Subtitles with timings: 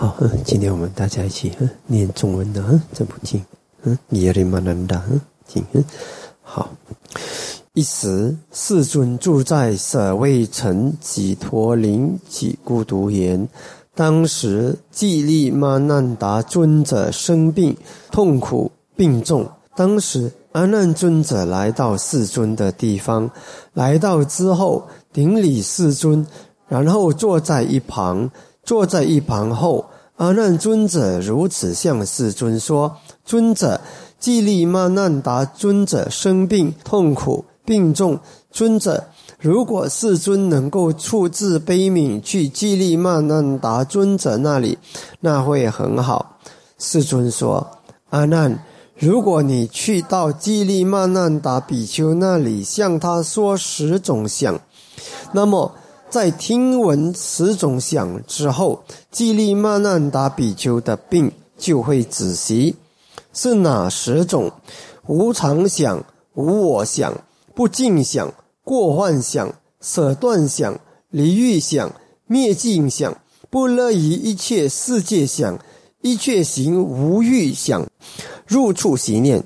[0.00, 1.52] 好，嗯今天我们大家一起
[1.86, 3.44] 念中文的这部经，
[3.82, 5.04] 嗯，耶利玛南达
[5.46, 5.62] 经。
[6.40, 6.70] 好，
[7.74, 13.46] 一时世尊住在舍卫城几陀林几孤独园。
[13.94, 17.76] 当时季利玛难达尊者生病，
[18.10, 19.46] 痛苦病重。
[19.76, 23.30] 当时阿难尊者来到世尊的地方，
[23.74, 26.26] 来到之后顶礼世尊，
[26.68, 28.30] 然后坐在一旁。
[28.62, 29.84] 坐在一旁后，
[30.20, 33.80] 阿难尊者如此向世尊说：“尊者，
[34.18, 38.20] 季利曼难达尊者生病痛苦病重。
[38.50, 39.02] 尊者，
[39.38, 44.76] 如果世尊能够处置悲悯去季利曼难达尊者那里，
[45.20, 46.36] 那会很好。”
[46.78, 47.66] 世尊说
[48.10, 48.62] ：“阿难，
[48.98, 54.60] 如果你去到季利曼难达比丘那里，向他说十种想，
[55.32, 55.72] 那么。”
[56.10, 58.82] 在听闻十种想之后，
[59.12, 62.74] 基利玛难达比丘的病就会止息。
[63.32, 64.50] 是哪十种？
[65.06, 66.04] 无常想、
[66.34, 67.14] 无我想、
[67.54, 71.92] 不净想、过幻想、舍断想、离欲想、
[72.26, 73.16] 灭尽想、
[73.48, 75.60] 不乐于一切世界想、
[76.02, 77.86] 一切行无欲想、
[78.48, 79.44] 入处习念。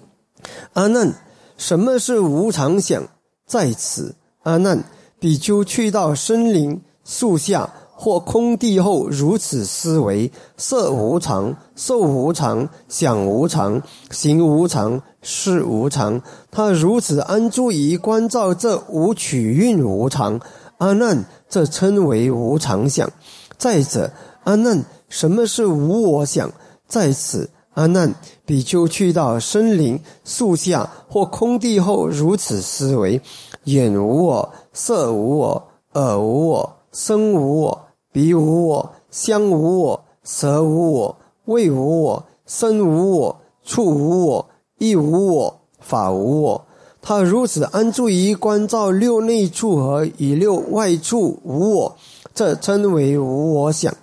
[0.72, 1.12] 阿难，
[1.58, 3.06] 什么是无常想？
[3.46, 4.82] 在此，阿难。
[5.24, 13.80] 比丘去到森林、树下或空地后，如此思维：色无常，受无常，想无常，
[14.10, 16.20] 行无常，事无常。
[16.50, 20.38] 他如此安住于观照这无取运无常。
[20.76, 23.10] 阿难，这称为无常想。
[23.56, 26.52] 再者，阿难，什么是无我想？
[26.86, 28.14] 在此，阿难，
[28.44, 33.22] 比丘去到森林、树下或空地后，如此思维。
[33.64, 44.46] 眼无我，色无我，耳无我，身无我，鼻无我，香无我，舌无我，味无我，身无我，触无我，
[44.78, 46.66] 意无我，法无我。
[47.00, 51.96] 他如此安住于观照六内处和以六外处无我，
[52.34, 53.94] 这称为无我想。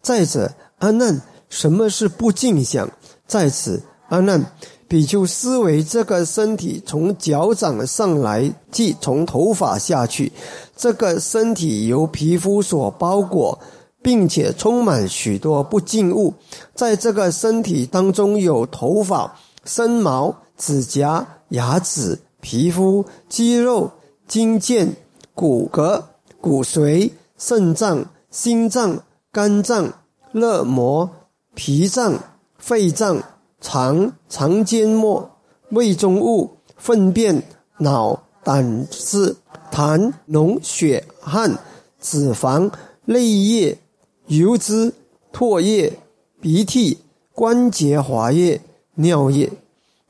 [0.00, 2.88] 再者，阿难，什么是不净想？
[3.26, 4.52] 在此，阿难。
[4.86, 10.30] 比丘思维这个身体从脚掌上来，即从头发下去，
[10.76, 13.58] 这个身体由皮肤所包裹，
[14.02, 16.34] 并且充满许多不净物。
[16.74, 19.34] 在这个身体当中，有头发、
[19.64, 23.90] 身毛、指甲、牙齿、皮肤、肌肉、
[24.28, 24.88] 筋腱、
[25.34, 26.02] 骨骼、
[26.40, 29.02] 骨髓、肾脏、心脏、
[29.32, 29.90] 肝脏、
[30.32, 31.10] 肋膜、
[31.54, 32.14] 脾脏、
[32.58, 33.22] 肺脏。
[33.64, 35.28] 肠、肠间膜、
[35.70, 37.42] 胃中物、粪便、
[37.78, 39.34] 脑、胆汁、
[39.72, 41.58] 痰、脓、血、汗、
[41.98, 42.70] 脂肪、
[43.06, 43.78] 泪液、
[44.26, 44.92] 油脂、
[45.32, 45.98] 唾液、
[46.42, 46.98] 鼻涕、
[47.32, 48.60] 关节滑液、
[48.96, 49.50] 尿液。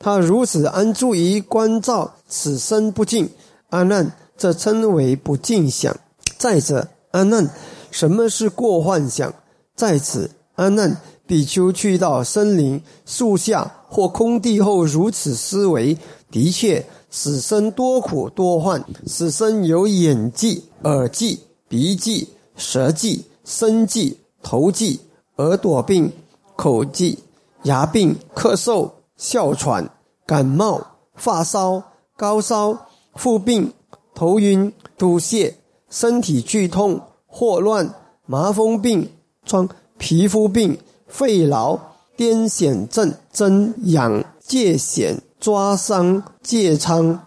[0.00, 3.30] 他如此安住于观照此身不净，
[3.70, 5.96] 阿难，这称为不净想。
[6.36, 7.48] 再者，阿难，
[7.92, 9.32] 什么是过幻想？
[9.76, 11.00] 在此，阿难。
[11.26, 15.96] 比丘去到森林、树下或空地后，如此思维：
[16.30, 18.84] 的确，死生多苦多患。
[19.06, 25.00] 死生有眼疾、耳疾、鼻疾、舌疾、身疾、头疾、
[25.36, 26.12] 耳朵病、
[26.56, 27.18] 口疾、
[27.62, 29.88] 牙病、咳嗽、哮喘、
[30.26, 31.82] 感冒、发烧、
[32.16, 32.76] 高烧、
[33.14, 33.72] 腹病、
[34.14, 35.54] 头晕、吐泻、
[35.88, 37.94] 身体剧痛、霍乱、
[38.26, 39.08] 麻风病、
[39.46, 40.78] 疮、皮肤病。
[41.06, 41.78] 肺痨、
[42.16, 47.18] 癫痫症、增氧、疥癣、抓伤、疥疮、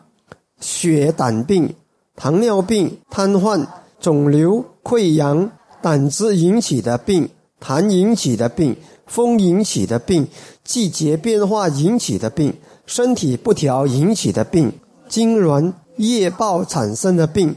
[0.59, 1.73] 血胆病、
[2.15, 3.65] 糖尿病、瘫痪、
[3.99, 5.51] 肿瘤、溃疡、
[5.81, 7.29] 胆汁引起的病、
[7.61, 10.27] 痰引起的病、风引起的病、
[10.63, 12.53] 季节变化引起的病、
[12.85, 14.71] 身体不调引起的病、
[15.09, 17.55] 痉挛、夜暴产生的病、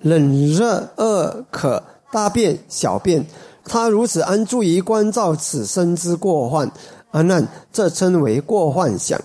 [0.00, 3.24] 冷热恶渴、大便、小便。
[3.64, 6.70] 他如此安住于观照此生之过患，
[7.10, 9.20] 阿难，这称为过患想。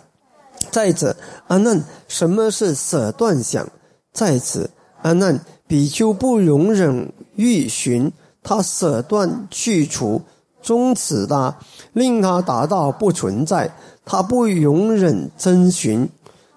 [0.72, 1.16] 再者，
[1.48, 3.68] 阿难，什么是舍断想？
[4.12, 4.70] 在此，
[5.02, 8.12] 阿难，比丘不容忍欲寻，
[8.44, 10.22] 他舍断去除，
[10.62, 11.56] 终止他，
[11.94, 13.70] 令他达到不存在；
[14.06, 16.10] 他不容忍真寻，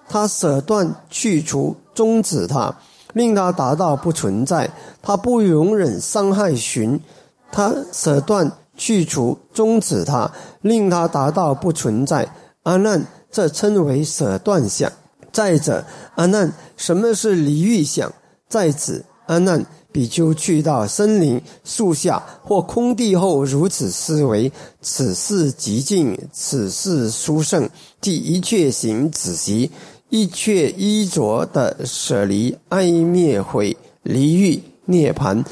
[0.09, 2.75] 他舍断去除，终止他，
[3.13, 4.67] 令他达到不存在；
[5.03, 7.01] 他不容忍伤害寻。
[7.50, 10.31] 他舍断去除终止他，
[10.62, 12.29] 令他达到不存在。
[12.62, 14.93] 阿难，这称为舍断想。
[15.33, 15.85] 再者，
[16.17, 18.12] 阿难，什么是离欲想？
[18.49, 24.50] 在此，阿难，比丘去到森林、树下或空地后，如此思维：
[24.81, 27.69] 此事极静，此事殊胜。
[28.00, 29.71] 即一切行止息，
[30.09, 35.45] 一切衣着的舍离、哀灭毁、离欲、涅盘。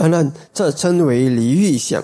[0.00, 2.02] 阿难，这称为离欲想。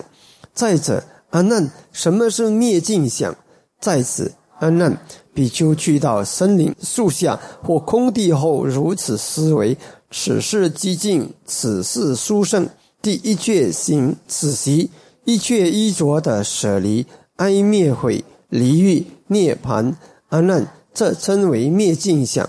[0.53, 3.35] 再者，阿难，什么是灭尽想？
[3.81, 4.95] 在此，阿难，
[5.33, 9.75] 比丘去到森林、树下或空地后，如此思维。
[10.11, 12.69] 此事寂静，此事殊胜。
[13.01, 14.91] 第一切行此习，
[15.25, 17.03] 一切衣着的舍离、
[17.37, 19.97] 哀灭毁、离欲、涅盘。
[20.29, 22.47] 阿难，这称为灭尽想。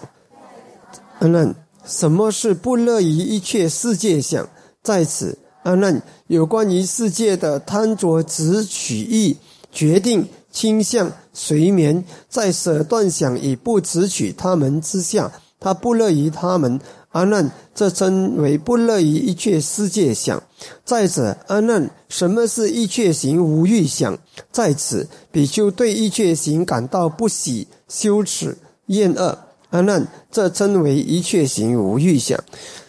[1.21, 1.55] 阿难，
[1.87, 4.47] 什么是不乐于一切世界想？
[4.88, 9.37] 在此，阿难，有关于世界的贪着执取意、
[9.70, 15.31] 决定倾向、随眠，在舍断想与不执取他们之下，
[15.61, 16.81] 他不乐于他们。
[17.11, 20.43] 阿难，这称为不乐于一切世界想。
[20.87, 24.17] 再者，阿难，什么是一切行无欲想？
[24.50, 28.56] 在此，比丘对一切行感到不喜、羞耻、
[28.87, 29.38] 厌恶。
[29.69, 32.43] 阿难，这称为一切行无欲想。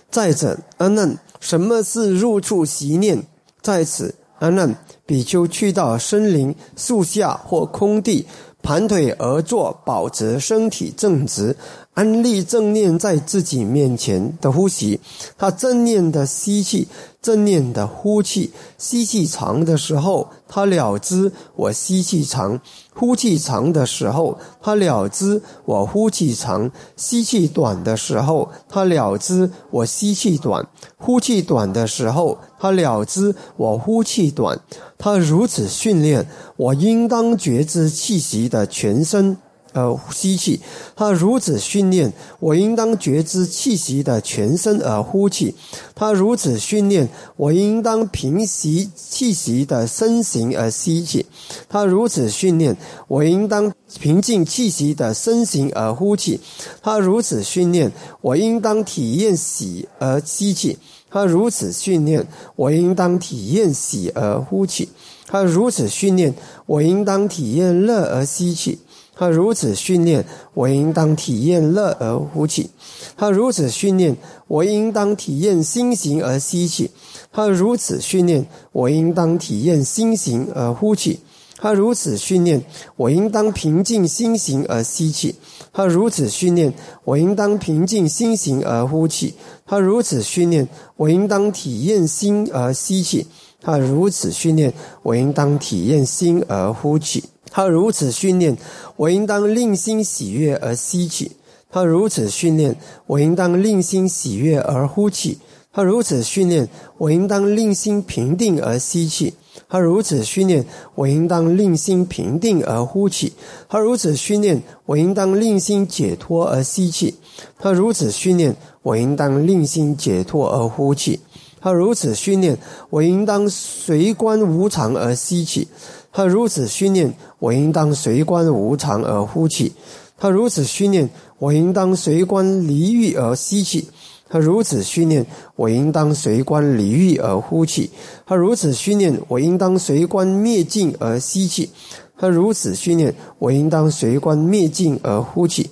[0.10, 3.22] 再者，阿难，什么是入处习念？
[3.62, 4.74] 在此，阿难，
[5.06, 8.26] 比丘去到森林、树下或空地，
[8.62, 11.56] 盘腿而坐，保持身体正直。
[11.94, 14.98] 安立正念在自己面前的呼吸，
[15.38, 16.88] 他正念的吸气，
[17.22, 18.52] 正念的呼气。
[18.78, 22.60] 吸气长的时候，他了知我吸气长；
[22.94, 30.64] 呼气长的时候，他了知我呼气长；吸气短的时候，他了知我吸气短；
[30.98, 34.60] 呼气短的时候，他了知我呼气短。
[34.98, 39.38] 他如此训练，我应当觉知气息的全身。
[39.74, 40.60] 而吸气，
[40.96, 45.54] 他如此训练，我应当觉知气息的全身而呼气；
[45.94, 51.26] 他如此训练，我应当平息气息的身形而吸气；
[51.68, 52.76] 他如此训练，
[53.08, 56.40] 我应当平静气息的身形而呼气；
[56.82, 60.78] 他如此训练，我应当体验喜而吸气；
[61.10, 62.26] 他如此训练，
[62.56, 64.88] 我应当体验喜而呼气；
[65.28, 66.34] 他如此训练，
[66.66, 68.80] 我应当体验乐而吸气。
[69.20, 70.24] 他如此训练，
[70.54, 72.70] 我应当体验乐而呼气；
[73.18, 74.16] 他如此训练，
[74.48, 76.90] 我应当体验心形而吸气；
[77.30, 81.20] 他如此训练，我应当体验心形而呼气；
[81.58, 82.64] 他如此训练，
[82.96, 85.36] 我应当平静心形而吸气；
[85.74, 86.74] 他如此训练，
[87.04, 89.34] 我应当平静心形而呼气；
[89.66, 93.26] 他如此训练，我应当体验心而吸气；
[93.62, 94.74] 他如此训练，
[95.04, 97.26] 我应当体验心而呼气。
[97.52, 98.58] 他如此训练，
[98.96, 101.32] 我应当令心喜悦而吸气；
[101.72, 102.76] 他如此训练，
[103.08, 105.38] 我应当令心喜悦而呼气；
[105.74, 106.68] 他如此训练，
[106.98, 109.34] 我应当令心平定而吸气；
[109.68, 110.66] 他如此训练，
[110.96, 113.34] 我应当令心平定而呼气；
[113.68, 117.14] 他如此训练，我应当令心解脱而吸气；
[117.58, 121.20] 他如此训练，我应当令心解脱而呼气；
[121.62, 122.58] 他如此训练，
[122.90, 125.68] 我应当随观无常而吸气。
[126.12, 129.72] 他如此训练，我应当随观无常而呼气；
[130.18, 133.86] 他如此训练，我应当随观离欲而吸气；
[134.28, 135.26] 他如此训练，
[135.56, 137.90] 我应当随观离欲而呼气；
[138.26, 141.70] 他如此训练，我应当随观灭尽而吸气；
[142.18, 145.70] 他如此训练，我应当随观灭尽而呼气；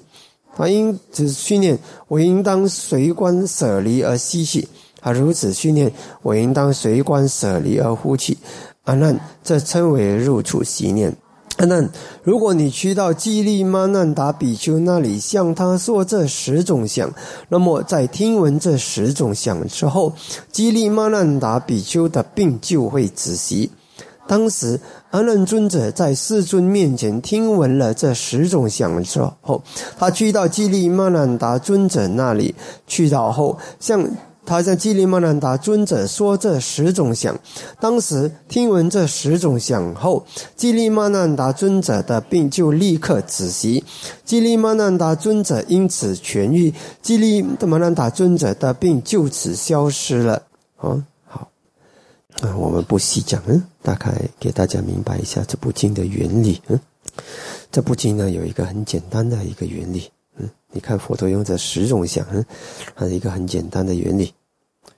[0.56, 1.78] 他因此训练，
[2.08, 4.68] 我应当随观舍离而吸气；
[5.02, 5.92] 他如此训练，
[6.22, 8.38] 我应当随观舍离而呼气。
[8.88, 11.14] 阿难，这称为入处习念。
[11.58, 11.90] 阿难，
[12.24, 17.12] 如果你去到基利曼难达比丘那里，向他说这十种想，
[17.50, 20.14] 那么在听闻这十种想之后，
[20.54, 23.70] 基利曼难达比丘的病就会止息。
[24.26, 24.80] 当时，
[25.10, 29.62] 阿难尊者在世尊面前听闻了这十种想之后，
[29.98, 32.56] 他去到基利曼难达尊者那里，
[32.88, 34.10] 去到后向。
[34.48, 37.38] 他向基利曼难达尊者说这十种想，
[37.82, 40.26] 当时听闻这十种想后，
[40.56, 43.84] 基利曼难达尊者的病就立刻止息，
[44.24, 50.42] 基利曼难达尊者因此痊愈，基利曼难达尊者的病就此消失了。
[50.78, 51.52] 啊，好，
[52.40, 56.62] 啊，我们不细讲，嗯，大概给大家明白一下这部经的原理。
[56.68, 56.80] 嗯，
[57.70, 60.10] 这部经呢有一个很简单的一个原理。
[60.38, 62.46] 嗯，你看佛陀用这十种想，嗯，
[62.96, 64.32] 它是一个很简单的原理。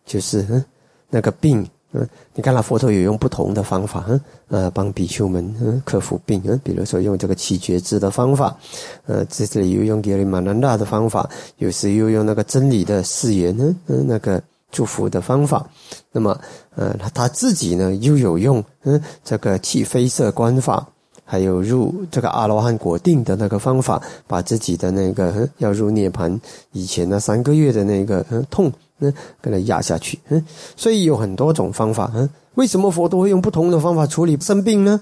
[0.10, 0.66] 就是嗯，
[1.08, 8.58] 那个病嗯，你看那佛陀有用不同的方法嗯，呃，帮比丘们嗯克服病嗯，比如说用这个七觉知的方法，
[9.06, 15.68] 呃，这里又用格里玛南达的方法，有时又用那个真理的誓言嗯嗯，那个祝福的方法。
[16.12, 16.40] 那么，
[16.76, 20.88] 呃，他他自己呢又有用嗯这个气飞色观法，
[21.30, 30.44] 还有入这个阿罗汉果定的那个方法，把自己的那个要入涅盘以前那三个月的那个痛嗯给它压下去嗯，
[30.76, 32.28] 所以有很多种方法嗯。
[32.56, 35.00] 为什么佛都会用不同的方法处理生病呢？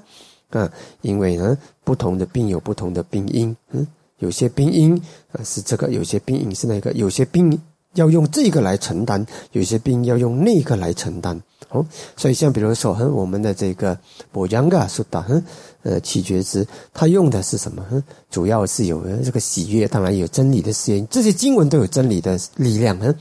[0.50, 0.69] 啊，
[1.01, 3.88] 因为呢不同的病有不同的病因嗯，
[4.19, 7.57] 有些病因啊是这个，有些病因是那个，有些病。
[7.93, 11.41] 要用这个来承担，有些病要用那个来承担。
[11.69, 13.97] 哦，所以像比如说，哼，我们的这个
[14.31, 15.43] 波江嘎苏达，哼，
[15.83, 17.86] 呃，七觉支，它用的是什么？
[17.89, 22.97] 哼，主要是有这个喜悦，当然有真理的实验，这些经文都有真理的力量。
[23.00, 23.13] 哼，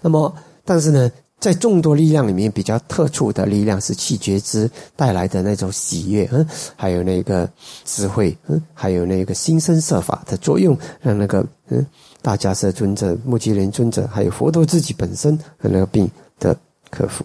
[0.00, 0.34] 那么，
[0.64, 7.48] 但是呢，在众多力量里面，比较特殊的力量是气觉支带来的那种喜悦，嗯，还有那个
[7.84, 11.84] 智慧，嗯，还有那个心生设法的作用，让那个，嗯。
[12.22, 16.10] 大迦叶尊者、目击连尊者，还有佛陀自己本身和那个病
[16.40, 16.58] 的
[16.90, 17.24] 克服。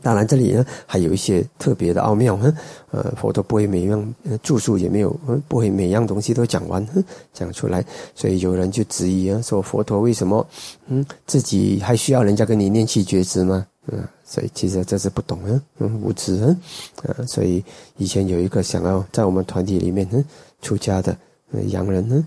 [0.00, 2.38] 当然，这里呢还有一些特别的奥妙。
[2.90, 5.10] 呃，佛陀不会每样著述也没有，
[5.48, 6.86] 不会每样东西都讲完，
[7.32, 7.84] 讲出来。
[8.14, 10.46] 所以有人就质疑啊，说佛陀为什么
[10.86, 13.66] 嗯自己还需要人家跟你念气觉知吗？
[13.88, 16.56] 嗯，所以其实这是不懂啊，嗯，无知啊。
[17.02, 17.62] 啊，所以
[17.96, 20.24] 以前有一个想要在我们团体里面嗯
[20.62, 21.16] 出家的
[21.68, 22.24] 洋人呢。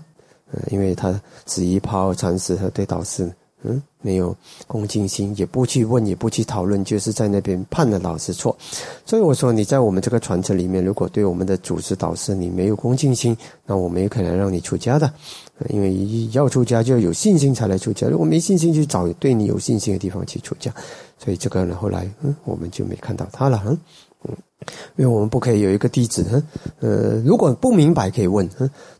[0.52, 3.28] 嗯，因为他只一抛禅师和对导师，
[3.62, 4.36] 嗯，没有
[4.66, 8.56] 恭敬心，也不去问，也不去讨论，就是在那边判了老师错。
[9.04, 15.12] 所以我说，你在我们这个传承里面，如果对我们的组织导师你没有恭敬心，那我们也可能让你出家的。
[15.70, 20.72] 因为要出家就要有信心才来出家，如果没信心，去找对你有信心的地方去出家。
[21.18, 24.36] 所以这个呢，后来嗯，我们就没看到他了，嗯。
[24.96, 26.42] 因为我们不可以有一个弟子，
[26.80, 28.48] 呃，如果不明白可以问，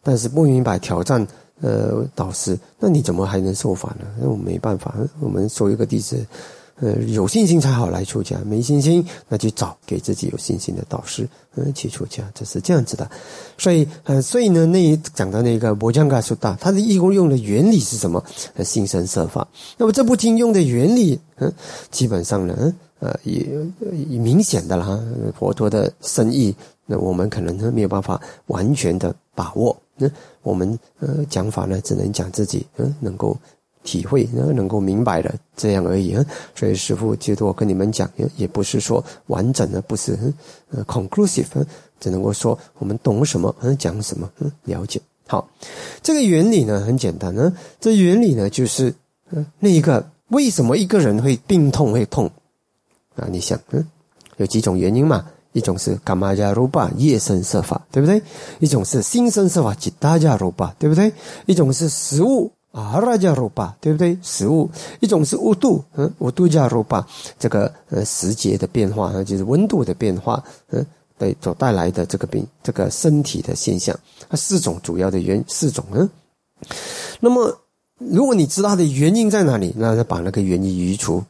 [0.02, 1.26] 但是不明白挑战，
[1.60, 4.06] 呃，导师，那你怎么还能受法呢？
[4.20, 6.24] 那我没办法，我们收一个弟子，
[6.80, 13.10] 呃，有信心才好来出家，没信心那就找给自己有信心的导师，嗯，去出家，这是这样子的。
[13.56, 18.22] 所以，呃，所以呢，那讲到那个摩江嘎苏大，它的义工用的原理是什么？
[18.62, 19.46] 心生设法。
[19.78, 21.52] 那么这部经用的原理，嗯，
[21.90, 22.74] 基本上呢。
[22.98, 23.46] 呃，也
[24.08, 24.98] 也明显的啦，
[25.38, 29.76] 佛陀的深意，那我们可能没有办法完全的把握。
[29.96, 30.10] 那
[30.42, 33.36] 我们呃讲法呢，只能讲自己嗯能够
[33.82, 36.24] 体会，能能够明白的这样而已啊。
[36.54, 40.18] 所以师父接着我跟你们讲，也也不是说完整的，不是
[40.70, 41.46] 呃 conclusive，
[41.98, 45.00] 只能够说我们懂什么，嗯讲什么，嗯了解。
[45.26, 45.48] 好，
[46.02, 48.94] 这个原理呢很简单呢，这原理呢就是
[49.30, 52.30] 嗯那一个为什么一个人会病痛会痛？
[53.16, 53.84] 啊，你想，嗯，
[54.36, 55.26] 有几种原因嘛？
[55.56, 58.20] 一种是伽玛加罗巴夜生设法，对不对？
[58.58, 61.10] 一种是心生设法吉达加罗巴，对不对？
[61.46, 64.18] 一种是食物阿拉加罗巴，对不对？
[64.22, 64.70] 食物，
[65.00, 67.06] 一种是温度，嗯，温度加罗巴，
[67.38, 70.84] 这个呃时节的变化，就是温度的变化，嗯，
[71.16, 73.98] 对，所带来的这个病，这个身体的现象，
[74.28, 76.06] 它四种主要的原四种，嗯。
[77.18, 77.58] 那么，
[77.96, 81.24] 如果你知道它的原因在哪里，那就把那个原因移除。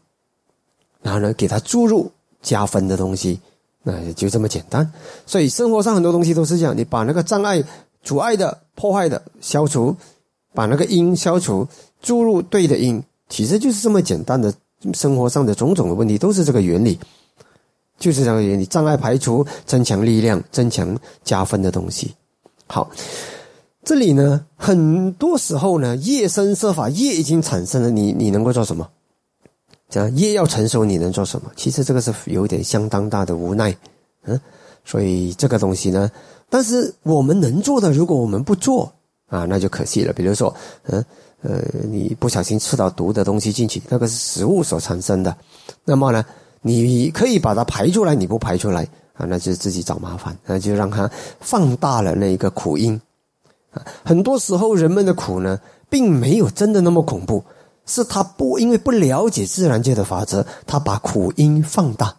[1.00, 2.10] 然后呢，给它注入
[2.42, 3.40] 加分的东西，
[3.86, 4.90] 那也就这么简单。
[5.24, 7.62] 所以生活上很多东西都是这样，你把那个障碍、
[8.02, 9.96] 阻碍的、破坏的消除，
[10.52, 11.66] 把那个因消除，
[12.02, 14.52] 注入对的因，其实就是这么简单的。
[14.92, 17.00] 生活上的种种的问题都是这个原理，
[17.98, 22.14] 就是这个原理：障碍排除，增强力量，增强加分的东西。
[22.66, 22.88] 好，
[23.82, 28.86] 这里呢，很多时候呢，业生设法，业已经产生了，你你能够做什么？
[29.88, 31.50] 这样业要成熟，你能做什么？
[31.54, 33.74] 其实这个是有点相当大的无奈，
[34.24, 34.38] 嗯，
[34.84, 36.10] 所以这个东西呢，
[36.50, 38.92] 但是我们能做的，如果我们不做
[39.28, 40.12] 啊，那就可惜了。
[40.12, 40.52] 比如说，
[40.84, 41.04] 嗯，
[41.42, 45.36] 呃，你不小心吃到毒的东西进去，那个是食物所产生的，
[45.84, 46.24] 那么呢，
[46.62, 51.08] 你可以把它排出来，你不排出来啊，那就自己找麻烦，那就让它
[51.40, 53.00] 放大了那一个苦因。
[54.02, 57.44] 很多时候人们的苦呢，并没有真的那么恐怖。
[57.86, 62.16] 是他不因为不了解自然界的法则，他把苦因放大。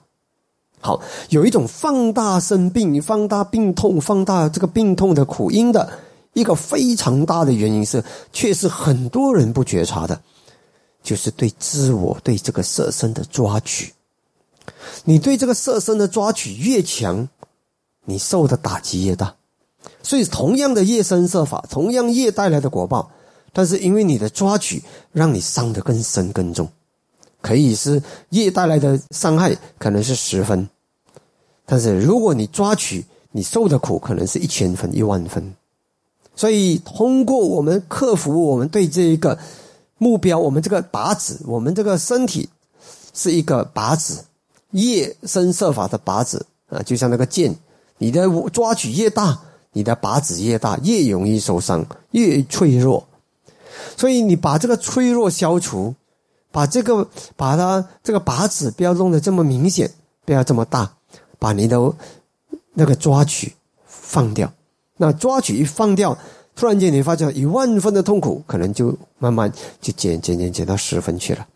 [0.79, 5.89] 好，有一种放大生病、放大病痛、放大这个病痛的苦因的
[6.33, 10.21] 一个非常大的原因是，却是很多人不觉察的，
[11.03, 13.93] 就是对自我对这个色身的抓取。
[15.03, 17.27] 你对这个色身的抓取越强，
[18.05, 19.35] 你受的打击越大。
[20.03, 23.11] 所以，同样的业生色法，同样业带来的果报。
[23.57, 26.69] 但是因为你的抓取，让你伤得更深更重，
[27.41, 27.99] 可以是
[28.29, 30.63] 业带来的伤害，可能是十分；
[31.65, 35.55] 但是如果你抓取，你受的苦可能是一千分、一万分。
[36.35, 39.35] 所以通过我们克服我们对这一个
[39.97, 42.47] 目标，我们这个靶子，我们这个身体
[43.15, 44.23] 是一个靶子，
[44.69, 47.55] 越深设法的靶子啊，就像那个箭，
[47.97, 53.03] 你的抓取越大，你的靶子越大，越容易受伤，越脆弱。
[53.95, 55.95] 所以你把这个脆弱消除，
[56.51, 59.91] 把这个把它这个靶子不要弄得这么明显，
[60.25, 60.91] 不要这么大，
[61.39, 61.93] 把你的
[62.73, 63.53] 那个抓取
[63.85, 64.51] 放掉。
[64.97, 66.17] 那抓取一放掉，
[66.55, 71.47] 突然间你发现一万分的痛苦，可能就慢慢就减减减减到十分去了。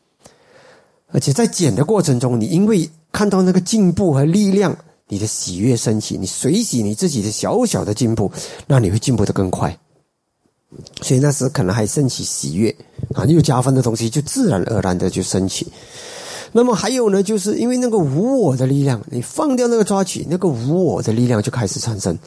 [1.11, 8.31] 而且在减的过程中，你因为看到那个进步和力量，你的喜悦升起，你随喜你自己的小小的进步，
[8.67, 9.77] 那你会进步的更快。
[11.01, 12.75] 所以那时可能还升起喜悦
[13.13, 15.67] 啊，又加分的东西就自然而然的就升起。
[16.53, 22.17] 那么还有呢，就是因为那个无我的力量，你放掉那个抓取，那个无我的力量就开始产生。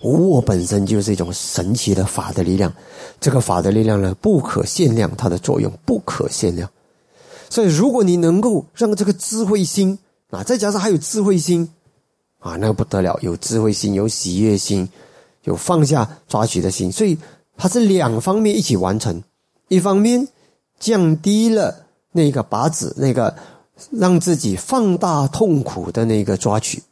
[0.00, 2.72] 无我本身就是一种神奇的法的力量，
[3.20, 6.70] 这个法的力量呢，不可限量，它的作用不可限量。
[7.50, 9.98] 所以，如果你能够让这个智慧心
[10.30, 11.68] 啊，再加上还有智慧心
[12.38, 14.88] 啊，那不得了，有智慧心，有喜悦心，
[15.44, 17.18] 有放下抓取的心，所以
[17.56, 19.22] 它是两方面一起完成。
[19.68, 20.28] 一方面
[20.78, 23.34] 降低了那个靶子，那个
[23.90, 26.82] 让自己放大痛苦的那个抓取。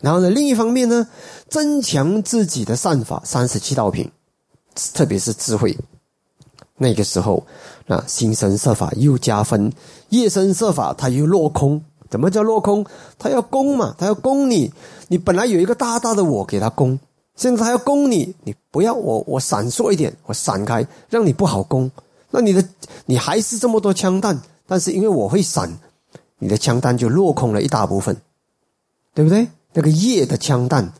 [0.00, 1.06] 然后呢，另一方面呢，
[1.48, 4.10] 增强自己的善法，三十七道品，
[4.92, 5.76] 特别是智慧。
[6.76, 7.46] 那个时候，
[7.86, 9.72] 啊，心生设法又加分，
[10.10, 11.82] 夜生设法它又落空。
[12.10, 12.84] 怎么叫落空？
[13.18, 14.72] 他要攻嘛，他要攻你。
[15.08, 16.98] 你本来有一个大大的我给他攻，
[17.36, 21.90] 现在他要攻你，你不要我，我闪烁一点，我闪开，让你不好攻。
[22.30, 22.64] 那你的
[23.06, 25.70] 你还是这么多枪弹，但是因为我会闪，
[26.38, 28.16] 你的枪弹就落空了一大部分，
[29.12, 29.48] 对不对？
[29.72, 30.92] 那个夜的枪弹，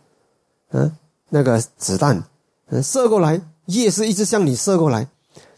[0.71, 0.91] 嗯，
[1.29, 2.23] 那个子弹，
[2.67, 5.07] 嗯，射过来，夜是一直向你射过来，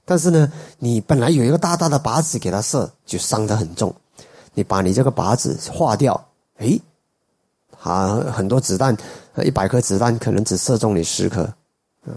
[0.04, 3.95] 但是呢，你本来有一个大大的靶子给他射，就伤得很重。
[4.52, 6.28] 你把你这个靶子化掉，
[6.59, 6.80] 诶，
[7.78, 8.97] 他很多子弹，
[9.45, 11.49] 一百颗子弹可能只射中你十颗，
[12.07, 12.16] 嗯，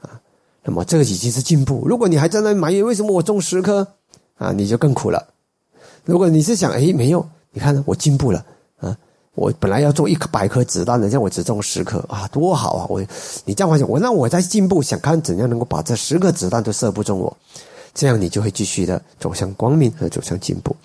[0.00, 0.20] 啊，
[0.62, 1.82] 那么这个已经是进步。
[1.86, 3.86] 如果你还在那埋怨为什么我中十颗，
[4.36, 5.26] 啊，你就更苦了。
[6.04, 8.44] 如果你是想，诶，没有，你看我进步了
[8.78, 8.96] 啊。
[9.36, 12.86] 我本来要做一百颗子弹的，现在我只中十颗啊，多好啊！
[12.90, 13.00] 我，
[13.44, 17.34] 你这样想，我那我在进步，想看怎样能够把这十颗子弹都射不中我，
[17.94, 20.76] 这样你就会继续的走向光明和走向进步。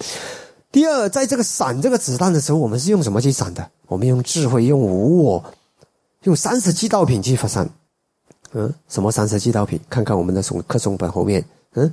[0.71, 3.67] 第二，在这个闪这个子弹的时候，我们是用什么去闪的？
[3.88, 5.43] 我们用智慧，用无我，
[6.25, 7.67] 用三十七道品去发散。
[8.51, 9.79] 嗯，什么三十七道品？
[9.89, 11.43] 看看我们的诵课诵本后面。
[11.73, 11.91] 嗯，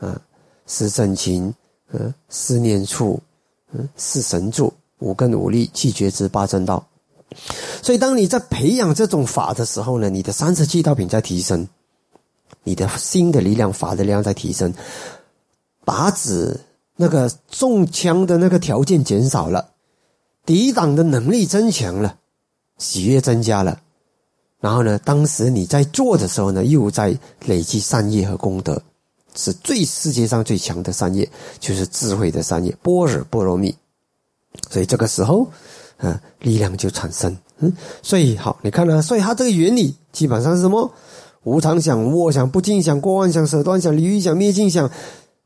[0.00, 0.20] 啊，
[0.66, 1.54] 是正勤，
[1.92, 3.20] 嗯，思念处，
[3.72, 4.72] 嗯，是神助。
[5.00, 6.82] 五根五力气觉知八正道，
[7.82, 11.68] 所以当你在培养这种法的时候呢，你的三十七道品在提升，
[12.62, 14.72] 你的心的力量、法的力量在提升，
[15.84, 16.58] 靶子
[16.96, 19.72] 那个中枪的那个条件减少了，
[20.46, 22.16] 抵挡的能力增强了，
[22.78, 23.78] 喜悦增加了，
[24.60, 28.80] 然后呢，当时你在做的时候呢，又在累积善业和功德，
[29.34, 31.28] 是最世界上最强的善业，
[31.60, 33.74] 就是智慧的善业，波若波罗蜜。
[34.70, 35.46] 所以这个时候，
[35.98, 37.36] 啊，力量就产生。
[37.58, 39.00] 嗯，所以好，你看呢？
[39.00, 40.90] 所以它这个原理基本上是什么？
[41.44, 44.90] 无常想、无我想、不净想、过妄想、舍断想、离欲想、灭尽想、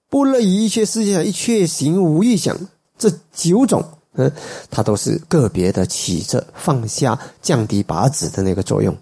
[0.08, 2.56] 不乐于一切世界上一切行无欲想，
[2.96, 3.84] 这九种，
[4.18, 4.30] 嗯，
[4.68, 8.94] 它都是个别的起着放下、降低靶子的那个作用。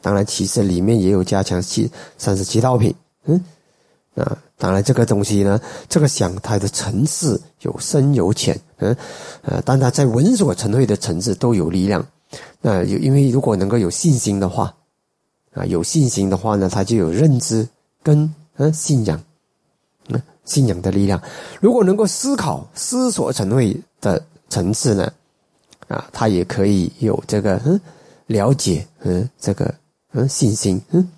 [0.00, 2.94] 当然，其实里面也有加强七三十七道品。
[3.24, 3.42] 嗯，
[4.14, 4.36] 啊。
[4.56, 8.96] 当然，这个东西呢，这个想它的层次有深有浅，嗯，
[9.42, 12.06] 呃，但它在闻所成会的层次都有力量。
[12.60, 14.72] 那有，因为如果能够有信心的话，
[15.54, 17.66] 啊，有信心的话呢，它就有认知
[18.02, 19.20] 跟嗯信仰，
[20.08, 21.20] 嗯，信仰的力量。
[21.60, 25.12] 如果能够思考思所成会的层次呢，
[25.88, 27.80] 啊，他也可以有这个嗯
[28.26, 29.74] 了解嗯这个
[30.12, 31.08] 嗯信心嗯。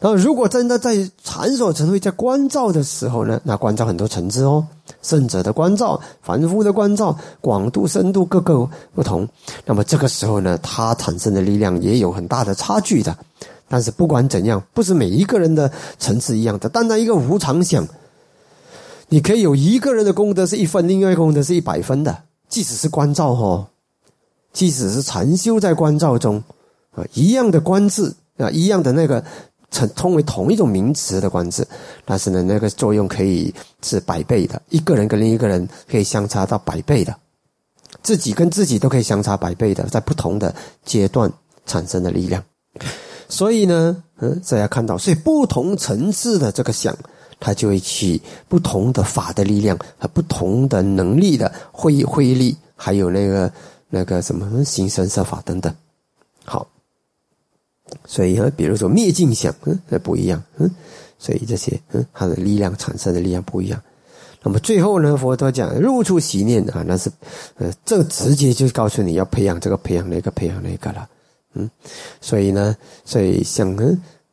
[0.00, 3.38] 那如果真的在禅所成会在关照的时候呢？
[3.44, 4.66] 那关照很多层次哦，
[5.02, 9.28] 圣者的关照、凡夫的关照、广度、深度各个不同。
[9.66, 13.14] 那么这个时候呢，它产生的力量也有很大的差距的。
[13.68, 16.66] 但是不管怎样，不是每一个人的层次一样的。
[16.70, 17.86] 单单一个无常想，
[19.10, 22.16] 你可以有一个人的功德是一分，另外一个功德是一百分的。
[22.50, 23.66] 即使是关照哈，
[24.52, 26.42] 即使是禅修在关照中
[26.90, 29.24] 啊，一样的观智啊，一样的那个。
[29.72, 31.64] 称通为同一种名词的观字，
[32.04, 37.14] 但是呢，那个作用可以是百倍的，一个人跟另一个人可以相差到百倍的，
[38.02, 40.52] 自己跟自己都可以相差百倍的，在不同的
[40.84, 41.32] 阶段
[41.66, 42.42] 产生的力量。
[43.28, 46.98] 所以呢，嗯，大家看到，所以不同层次的这个想，
[47.40, 53.52] 它就会起不同的法的力量和不同的能力的慧慧力，还有那个
[53.88, 55.74] 那个什么形神色法等等。
[56.44, 56.68] 好，
[58.04, 60.70] 所以啊，比如说灭尽想，嗯，那不一样，嗯，
[61.18, 63.82] 所以这些嗯，它的力量产生的力量不一样。
[64.42, 67.10] 那么最后呢，佛陀讲入出习念啊，那是
[67.56, 71.08] 呃，这直接就告诉你要培养这个，培养那个，培养那个了。
[71.54, 71.68] 嗯，
[72.20, 73.76] 所以呢，所以想，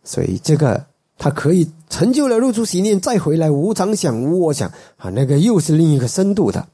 [0.04, 0.86] 所以这个
[1.17, 6.67] 他可以成就了入出习念，再回来无常想无我想啊，那个又是另一个深度的。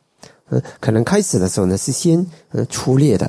[0.49, 3.25] 嗯，可能开始的时候呢是先呃粗略的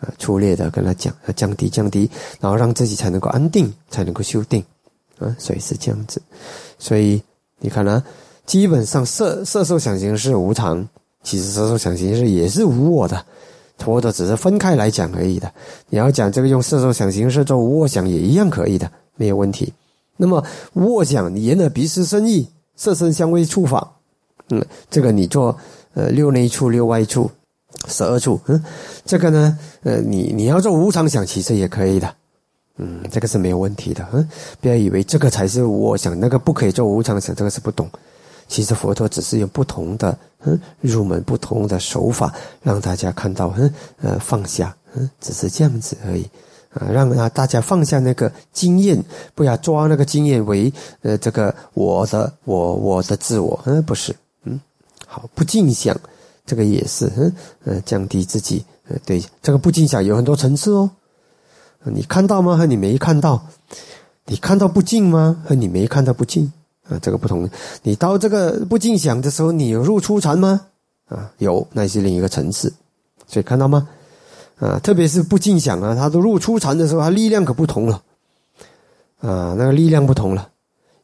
[0.00, 4.64] 啊粗略的跟他讲，要降低降低，然后让自己才能够安定，才能够修定
[5.18, 6.20] 啊，所以是这样子。
[6.78, 7.22] 所以
[7.60, 8.02] 你看呢，
[8.46, 10.88] 基本上色色受想行是无常，
[11.22, 13.24] 其实色受想行是也是无我的。
[13.76, 15.52] 脱的只是分开来讲而已的。
[15.88, 19.72] 你要讲这个用色受想行是做无我想也一样可以的，没有问题。
[20.16, 23.96] 那么卧想，你眼耳鼻舌身意，色身香味触法，
[24.50, 25.56] 嗯，这个你做
[25.94, 27.30] 呃六内处六外处
[27.88, 28.62] 十二处，嗯，
[29.04, 32.14] 这个呢，呃，你你要做无常想，其实也可以的，
[32.78, 34.28] 嗯，这个是没有问题的，嗯，
[34.60, 37.90] 不要以为这个才是我想，那个不可以做无常想，这个是不懂。
[38.46, 46.28] 其实佛陀只是用不同的嗯入门不同的手法，让大家看到嗯呃放下嗯只是这样子而已。
[46.74, 49.02] 啊，让啊大家放下那个经验，
[49.34, 54.60] 不要抓那个经验为呃这个我的我我的自我嗯不是嗯
[55.06, 55.96] 好不尽想
[56.44, 57.32] 这个也是嗯
[57.64, 60.90] 呃降低自己呃对这个不尽想有很多层次哦，
[61.84, 62.56] 你看到吗？
[62.56, 63.46] 和你没看到？
[64.26, 65.42] 你看到不尽吗？
[65.46, 66.50] 和你没看到不尽？
[66.88, 67.48] 啊，这个不同。
[67.82, 70.62] 你到这个不尽想的时候，你有入出禅吗？
[71.08, 72.72] 啊，有，那是另一个层次。
[73.26, 73.86] 所以看到吗？
[74.58, 78.02] 啊，特别是不尽想啊，他都入初禅的时候，他力量可不同了。
[79.20, 80.50] 啊，那个力量不同了，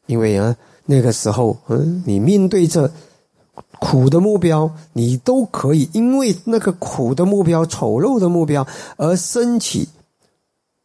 [0.07, 2.93] 因为啊，那个时候，嗯，你面对着
[3.79, 8.67] 苦的目标，你都可以因为那个苦的目标、丑陋的目标
[8.99, 9.89] 而升起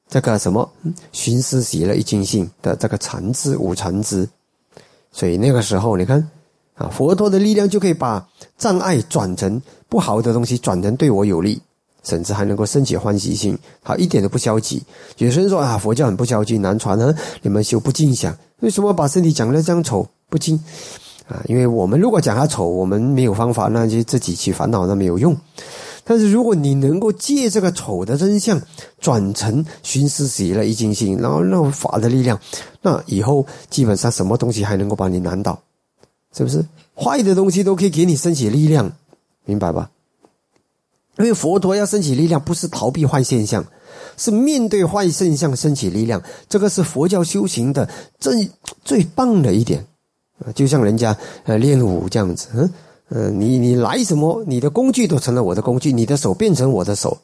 [0.07, 0.71] 这个什么
[1.11, 4.29] 寻思喜乐一尽性的这个禅智五禅智。
[5.11, 6.29] 所以那个时候，你看，
[6.75, 8.25] 啊，佛陀的力量就可以把
[8.57, 11.61] 障碍转成不好的东西，转成对我有利，
[12.05, 14.81] 甚至还能够升起欢喜心，好一点都不消极。
[15.17, 17.13] 有些人说啊，佛教很不消极，难传呢。
[17.41, 20.57] 你们修不净想，为什么把身体讲的这样丑不净？
[21.27, 25.35] 啊，因为我们如果讲它丑，我们没有方法，那就自己去烦恼，那没有用。
[26.03, 28.61] 但是如果你能够借这个丑的真相
[28.99, 32.39] 转成寻思喜乐一精心，然后那法的力量，
[32.81, 35.59] 那以后基本上什么东西还能够把你难倒？
[36.37, 36.63] 是不是？
[36.95, 38.91] 坏的东西都可以给你升起力量，
[39.45, 39.89] 明白吧？
[41.17, 43.65] 因为佛陀要升起力量，不是逃避坏现象，
[44.17, 46.21] 是面对坏现象升起力量。
[46.49, 48.49] 这个是佛教修行的最
[48.83, 49.85] 最棒的一点
[50.39, 50.51] 啊！
[50.53, 52.73] 就像人家呃练武这样子，嗯。
[53.09, 54.43] 嗯，你你来什么？
[54.47, 57.15] 你的工具都成了我的工具，你的手变成我的手，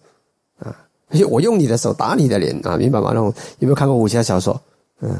[0.59, 0.77] 啊！
[1.27, 3.07] 我用你的手打你的脸啊，明白吗？
[3.09, 4.61] 那种有没有看过武侠小说？
[4.99, 5.17] 嗯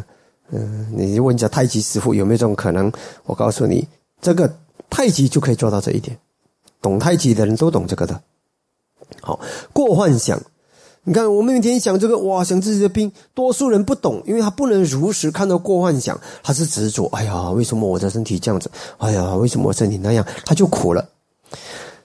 [0.51, 2.91] 嗯，你问一下太极师傅有没有这种可能？
[3.25, 3.87] 我告诉你，
[4.21, 4.55] 这个
[4.87, 6.15] 太极就可以做到这一点，
[6.79, 8.21] 懂太极的人都懂这个的。
[9.19, 9.39] 好，
[9.73, 10.41] 过幻想。
[11.03, 17.07] 你看，我们每天想这个，哇，想自己的病，多数人不懂，因为他不能如实看到过幻想，他是执着。
[17.07, 18.69] 哎呀，为什么我的身体这样子？
[18.99, 20.23] 哎呀，为什么我身体那样？
[20.45, 21.03] 他就苦了。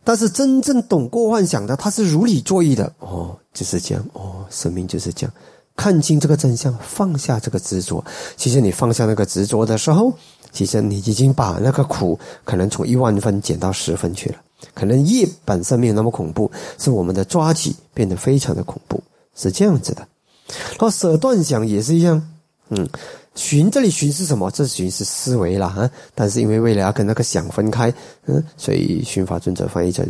[0.02, 2.90] 但是真正懂过幻想的，他是如理作意的。
[3.00, 4.02] 哦，就是这样。
[4.14, 5.34] 哦，生命就是这样。
[5.76, 8.02] 看清这个真相，放下这个执着。
[8.34, 10.10] 其实你放下那个执着的时候，
[10.52, 14.36] 其实你已经把那个苦可能从一万分减到十分去了。
[14.74, 19.02] 可能业本身没有那么恐怖，是我们的抓起变得非常的恐怖，
[19.34, 20.06] 是这样子的。
[20.48, 22.22] 然后舍断想也是一样，
[22.68, 22.88] 嗯，
[23.34, 24.50] 寻这里寻是什么？
[24.50, 25.90] 这寻是思维了啊。
[26.14, 27.92] 但是因为为了要跟那个想分开，
[28.26, 30.06] 嗯，所以寻法尊者翻译成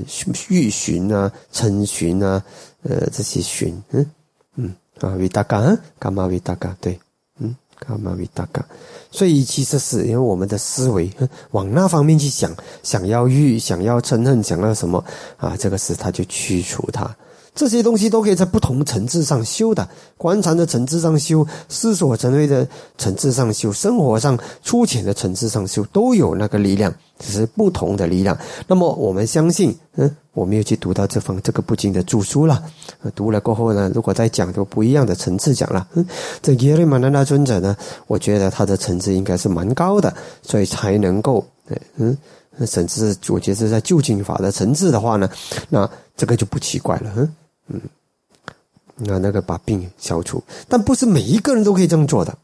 [0.49, 2.43] 欲寻啊、嗔寻啊，
[2.83, 4.07] 呃，这些寻，嗯
[4.57, 6.99] 嗯啊，维达嘎，伽玛维达嘎，对，
[7.39, 8.65] 嗯，伽玛维达嘎。
[9.11, 11.11] 所以其实是因为我们的思维
[11.53, 15.03] 往那方面去想，想要欲，想要嗔恨，想要什么
[15.37, 15.57] 啊？
[15.57, 17.17] 这个事他就驱除它。
[17.57, 19.89] 这些东西都可以在不同层次上修的，
[20.19, 28.37] 观察的层次上修，思索成为的层次上修，生活上粗浅的层次上修，都有那个力量，只是不同的力量。
[28.67, 32.63] 那么我们相信，嗯，我们又去读到这方这个不经的著书了，
[33.15, 35.89] 读了过后呢，如果再讲就不一样的层次讲了。
[35.95, 36.07] 嗯，
[36.43, 37.75] 这耶律玛难达尊者呢，
[38.07, 41.43] 我觉得他的层次应该是蛮高的，所以才能够，
[41.97, 42.15] 嗯，
[42.67, 45.27] 甚至我觉得在究竟法的层次的话呢，
[45.71, 47.35] 那这个就不奇怪了，嗯。
[47.69, 47.81] 嗯，
[48.97, 52.37] 那那个把病消除，但不是每一个人都可以这么做的。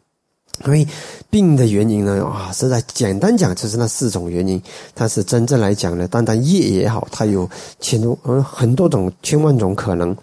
[0.67, 0.87] 因为
[1.31, 4.63] 病的原因呢，啊，实在简单讲就是那四种原因。
[4.95, 7.49] 但是真正来讲呢，单单业也好，它有
[7.81, 10.15] 千多嗯很多种千万种可能。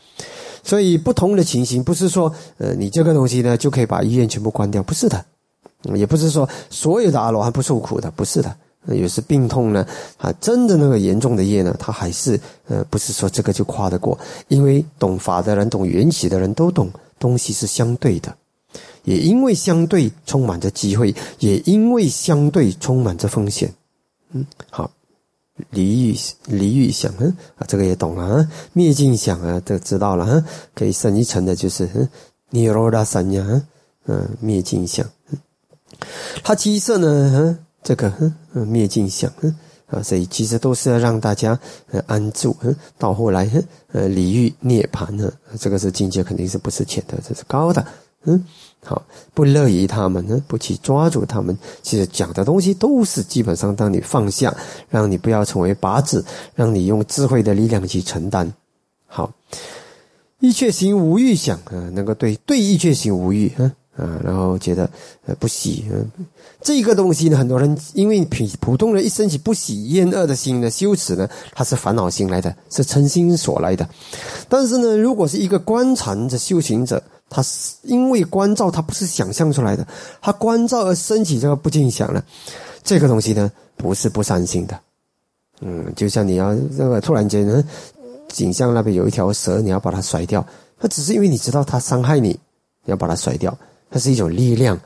[0.63, 5.25] 所以不同的情形，不是说呃你这个东西呢就可以把医院全部关掉，不是的，
[5.95, 8.55] 也不是说所有的阿罗汉不受苦的，不是的。
[8.87, 9.85] 有时病痛呢，
[10.17, 16.89] 啊，真的那个严重的业呢，他还是呃不是说这个就跨得过，因为懂法的人、懂缘起的人都懂，
[17.19, 18.35] 东西是相对的。
[19.03, 23.73] 也因为相对充满着机会，也因为相对充满着风险。
[24.31, 24.91] 嗯，好，
[25.71, 28.51] 离欲离欲想，嗯啊，这个也懂了啊。
[28.73, 30.45] 灭尽想啊，都知道了啊。
[30.75, 32.07] 可以深一层的就是
[32.49, 33.61] 尼罗达三呀，
[34.05, 35.05] 嗯，灭尽想。
[36.43, 38.11] 他七色呢，嗯，这个
[38.53, 39.55] 嗯灭尽想，嗯
[39.87, 41.59] 啊，所以其实都是要让大家
[41.91, 43.49] 呃安住，嗯，到后来
[43.91, 47.85] 呃离欲涅槃呢，这个是境界肯定是不是浅的，这是高的，
[48.23, 48.43] 嗯。
[48.81, 51.55] 好，不乐于他们呢，不去抓住他们。
[51.81, 54.55] 其实讲的东西都是基本上让你放下，
[54.87, 56.23] 让你不要成为靶子，
[56.55, 58.53] 让你用智慧的力量去承担。
[59.05, 59.29] 好，
[60.39, 64.89] 一切行无欲想啊，能够对对一切行无欲啊啊，然后觉得
[65.25, 66.09] 呃不喜嗯，
[66.61, 73.87] 这个东西呢，很多人因为普普通人一升起不喜厌恶的心呢，羞耻呢，它是烦恼心来的，是嗔心所来的。
[74.47, 77.01] 但是呢，如果是一个观禅的修行者。
[77.31, 79.87] 他是因为关照，他不是想象出来的，
[80.19, 82.25] 他关照而升起这个不尽想了。
[82.83, 84.79] 这个东西呢，不是不善心的。
[85.61, 87.63] 嗯，就像你要这个突然间呢，
[88.29, 90.43] 景象那边有一条蛇，你要把它甩掉，
[90.79, 92.29] 那只是因为你知道它伤害你，
[92.83, 93.55] 你要把它甩掉，
[93.89, 94.79] 它是一种力量，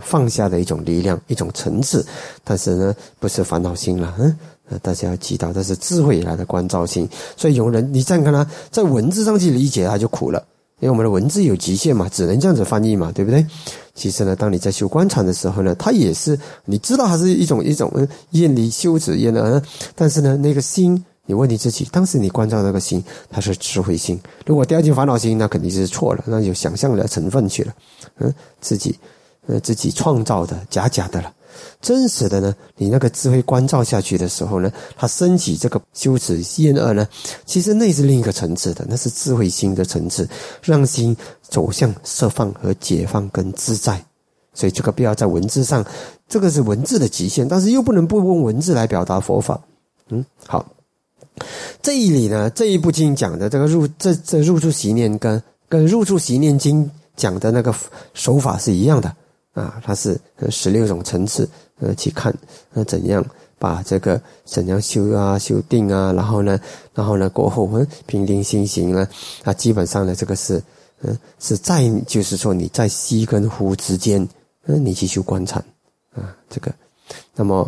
[0.00, 2.04] 放下的一种力量，一种层次。
[2.42, 4.36] 但是呢，不是烦恼心了，嗯，
[4.82, 7.08] 大家要记到，这是智慧来的关照心。
[7.36, 10.44] 所以有人，你这样看他，在文字上去理解，他就苦了。
[10.80, 13.46] 因为我们的文字有极限嘛，只能这样子翻译嘛，对不对？
[13.94, 19.62] 其实呢，当你在修观禅的时候呢，它也是你知道它是一种一种嗯厌离修止厌的，
[19.94, 24.18] 但是呢，那个心，你问你自己，当时你关照那个心，它是智慧心。
[24.46, 27.74] 如果掉进烦恼心，那肯定是错了，那有想象的成分去了，
[28.18, 28.98] 嗯，自己
[29.46, 31.32] 呃自己创造的假假的了。
[31.80, 32.54] 真实的呢？
[32.76, 37.08] 你那个智慧关照下去的时候呢，它升起这个修持厌恶呢，
[37.46, 40.28] 其实那是另一个层次的，那是智慧心的层次，
[40.62, 44.04] 让心走向释放和解放跟自在。
[44.52, 45.84] 所以这个不要在文字上，
[46.28, 49.58] 这个是文字的极限，但是又不能不用文字来表达佛法。
[50.08, 50.64] 嗯，好，
[51.82, 57.74] 这里呢这一部经讲的这个入这这入住习念跟跟入住习念经讲的那个
[58.14, 59.14] 手法是一样的。
[59.56, 60.20] 啊，它是
[60.50, 61.48] 十六种层次，
[61.80, 62.30] 呃，去看
[62.74, 63.24] 呃怎样
[63.58, 66.60] 把这个怎样修啊修定啊，然后呢，
[66.92, 69.08] 然后呢过后嗯平定心行呢，
[69.44, 70.62] 啊，基本上呢这个是
[71.00, 74.28] 嗯是在就是说你在吸跟呼之间，
[74.66, 75.64] 嗯你去修观禅
[76.14, 76.70] 啊这个，
[77.34, 77.66] 那么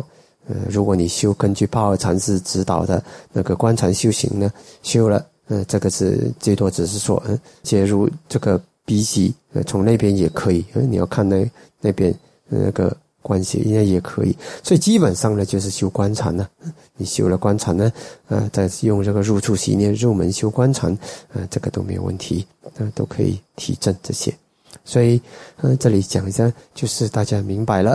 [0.49, 4.51] 呃如果你修根据帕尔禅师指导的那个观禅修行呢，
[4.83, 8.61] 修了，呃这个是最多只是说嗯介入这个。
[8.85, 11.47] 鼻息，呃，从那边也可以，呃，你要看那
[11.79, 12.11] 那边
[12.47, 14.35] 那个关系，应该也可以。
[14.63, 16.49] 所以基本上呢，就是修观禅呢。
[16.97, 17.91] 你修了观禅呢，
[18.29, 20.97] 呃，再用这个入处习念入门修观禅，
[21.33, 22.43] 呃，这个都没有问题，
[22.79, 24.35] 呃，都可以提振这些。
[24.83, 25.21] 所以，
[25.57, 27.91] 呃，这里讲一下，就是大家明白了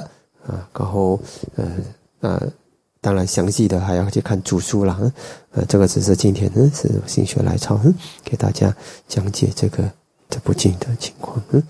[0.47, 0.71] 啊。
[0.79, 1.19] 然后，
[1.57, 1.73] 呃，
[2.25, 2.41] 那
[3.03, 5.13] 当然详细的还要去看主书了。
[5.51, 7.79] 呃，这个只是今天呢是心血来潮，
[8.25, 8.75] 给大家
[9.07, 9.85] 讲解这个。
[10.31, 11.63] 这部经的情况，嗯。